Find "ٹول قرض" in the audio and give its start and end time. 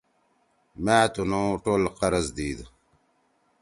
1.63-2.25